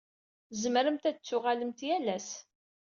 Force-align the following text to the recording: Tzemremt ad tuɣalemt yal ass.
Tzemremt 0.51 1.03
ad 1.09 1.17
tuɣalemt 1.19 1.79
yal 1.87 2.07
ass. 2.15 2.29